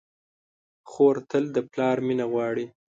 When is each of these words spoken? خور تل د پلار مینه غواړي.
خور 0.89 1.15
تل 1.29 1.43
د 1.55 1.57
پلار 1.71 1.97
مینه 2.07 2.25
غواړي. 2.31 2.65